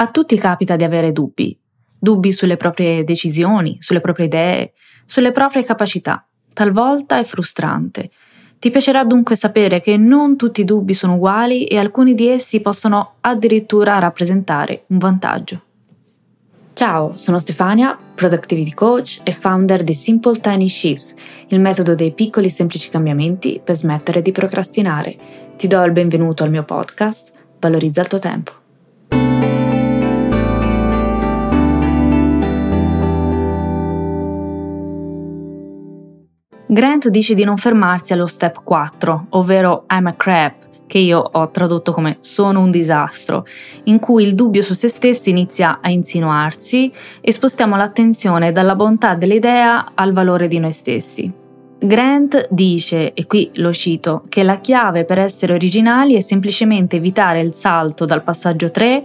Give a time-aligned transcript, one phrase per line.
[0.00, 1.58] A tutti capita di avere dubbi,
[1.98, 4.72] dubbi sulle proprie decisioni, sulle proprie idee,
[5.04, 6.24] sulle proprie capacità.
[6.52, 8.08] Talvolta è frustrante.
[8.60, 12.60] Ti piacerà dunque sapere che non tutti i dubbi sono uguali e alcuni di essi
[12.60, 15.62] possono addirittura rappresentare un vantaggio.
[16.74, 21.16] Ciao, sono Stefania, Productivity Coach e founder di Simple Tiny Shifts,
[21.48, 25.16] il metodo dei piccoli semplici cambiamenti per smettere di procrastinare.
[25.56, 28.57] Ti do il benvenuto al mio podcast, Valorizza il tuo tempo.
[36.70, 41.50] Grant dice di non fermarsi allo step 4, ovvero I'm a crap, che io ho
[41.50, 43.46] tradotto come sono un disastro,
[43.84, 49.14] in cui il dubbio su se stessi inizia a insinuarsi e spostiamo l'attenzione dalla bontà
[49.14, 51.32] dell'idea al valore di noi stessi.
[51.78, 57.40] Grant dice, e qui lo cito, che la chiave per essere originali è semplicemente evitare
[57.40, 59.04] il salto dal passaggio 3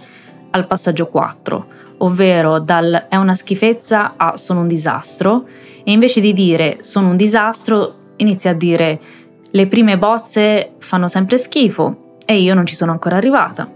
[0.54, 1.66] al passaggio 4,
[1.98, 5.46] ovvero dal è una schifezza a sono un disastro,
[5.84, 9.00] e invece di dire sono un disastro inizia a dire
[9.52, 13.70] le prime bozze fanno sempre schifo e io non ci sono ancora arrivata.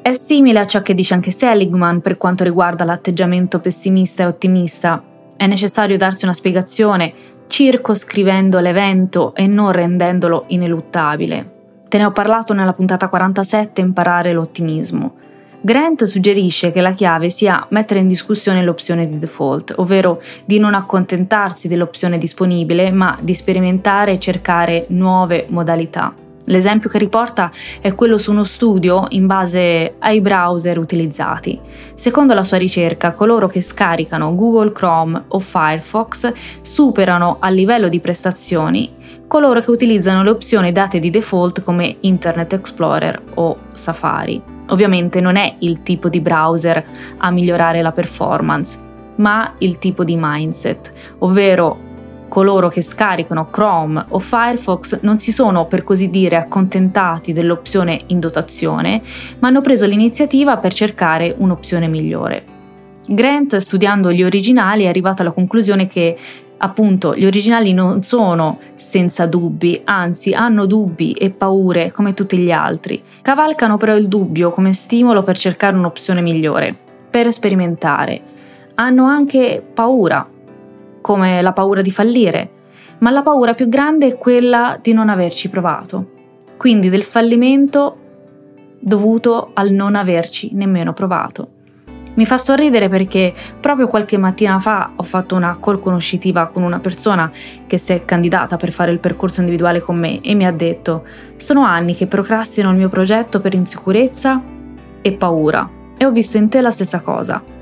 [0.00, 5.02] È simile a ciò che dice anche Seligman per quanto riguarda l'atteggiamento pessimista e ottimista.
[5.36, 7.12] È necessario darsi una spiegazione
[7.46, 11.56] circoscrivendo l'evento e non rendendolo ineluttabile.
[11.88, 15.14] Te ne ho parlato nella puntata 47 Imparare l'ottimismo.
[15.60, 20.74] Grant suggerisce che la chiave sia mettere in discussione l'opzione di default, ovvero di non
[20.74, 26.26] accontentarsi dell'opzione disponibile, ma di sperimentare e cercare nuove modalità.
[26.48, 27.50] L'esempio che riporta
[27.80, 31.58] è quello su uno studio in base ai browser utilizzati.
[31.94, 36.32] Secondo la sua ricerca, coloro che scaricano Google Chrome o Firefox
[36.62, 38.96] superano a livello di prestazioni
[39.28, 44.40] coloro che utilizzano le opzioni date di default come Internet Explorer o Safari.
[44.68, 46.82] Ovviamente non è il tipo di browser
[47.18, 48.78] a migliorare la performance,
[49.16, 51.87] ma il tipo di mindset, ovvero
[52.28, 58.20] coloro che scaricano Chrome o Firefox non si sono per così dire accontentati dell'opzione in
[58.20, 59.02] dotazione,
[59.38, 62.44] ma hanno preso l'iniziativa per cercare un'opzione migliore.
[63.06, 66.16] Grant, studiando gli originali, è arrivato alla conclusione che
[66.58, 72.50] appunto gli originali non sono senza dubbi, anzi hanno dubbi e paure come tutti gli
[72.50, 73.02] altri.
[73.22, 76.76] Cavalcano però il dubbio come stimolo per cercare un'opzione migliore,
[77.08, 78.20] per sperimentare.
[78.74, 80.28] Hanno anche paura,
[81.08, 82.50] come la paura di fallire,
[82.98, 86.10] ma la paura più grande è quella di non averci provato,
[86.58, 87.96] quindi del fallimento
[88.78, 91.48] dovuto al non averci nemmeno provato.
[92.12, 96.78] Mi fa sorridere perché proprio qualche mattina fa ho fatto una call conoscitiva con una
[96.78, 97.32] persona
[97.66, 101.06] che si è candidata per fare il percorso individuale con me e mi ha detto
[101.36, 104.42] sono anni che procrastino il mio progetto per insicurezza
[105.00, 107.56] e paura e ho visto in te la stessa cosa.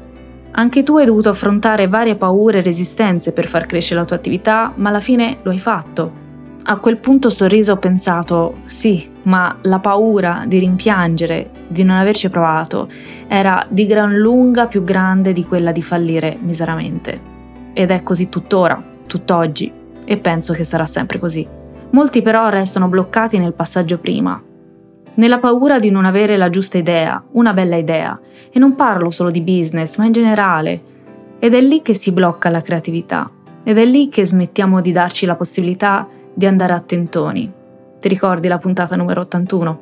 [0.59, 4.72] Anche tu hai dovuto affrontare varie paure e resistenze per far crescere la tua attività,
[4.77, 6.25] ma alla fine lo hai fatto.
[6.62, 12.31] A quel punto sorriso ho pensato, sì, ma la paura di rimpiangere, di non averci
[12.31, 12.89] provato,
[13.28, 17.21] era di gran lunga più grande di quella di fallire miseramente.
[17.75, 19.71] Ed è così tuttora, tutt'oggi,
[20.06, 21.47] e penso che sarà sempre così.
[21.91, 24.43] Molti però restano bloccati nel passaggio prima,
[25.16, 28.19] nella paura di non avere la giusta idea, una bella idea,
[28.50, 30.81] e non parlo solo di business, ma in generale.
[31.38, 33.31] Ed è lì che si blocca la creatività,
[33.62, 37.51] ed è lì che smettiamo di darci la possibilità di andare a tentoni.
[37.98, 39.80] Ti ricordi la puntata numero 81?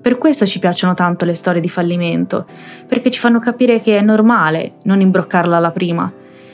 [0.00, 2.46] Per questo ci piacciono tanto le storie di fallimento,
[2.86, 6.10] perché ci fanno capire che è normale non imbroccarla alla prima.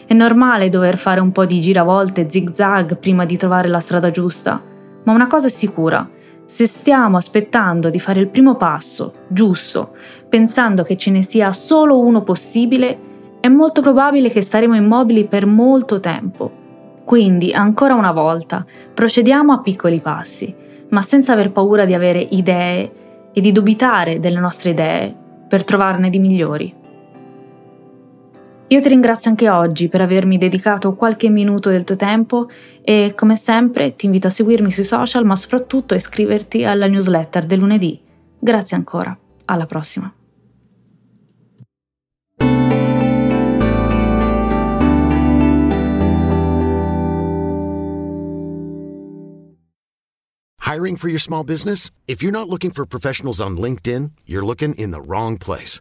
[0.06, 4.10] È normale dover fare un po' di giravolte, zig zag prima di trovare la strada
[4.10, 4.60] giusta.
[5.04, 6.08] Ma una cosa è sicura,
[6.44, 9.94] se stiamo aspettando di fare il primo passo, giusto,
[10.28, 15.46] pensando che ce ne sia solo uno possibile, è molto probabile che staremo immobili per
[15.46, 16.62] molto tempo
[17.04, 18.64] quindi, ancora una volta,
[18.94, 20.54] procediamo a piccoli passi,
[20.88, 22.92] ma senza aver paura di avere idee
[23.32, 25.14] e di dubitare delle nostre idee
[25.46, 26.74] per trovarne di migliori.
[28.74, 32.50] Io ti ringrazio anche oggi per avermi dedicato qualche minuto del tuo tempo
[32.82, 37.46] e come sempre ti invito a seguirmi sui social ma soprattutto a iscriverti alla newsletter
[37.46, 38.00] del lunedì.
[38.36, 40.12] Grazie ancora, alla prossima.
[50.66, 51.90] Hiring for your small business?
[52.06, 55.80] If you're not looking for professionals on LinkedIn, you're looking in the wrong place.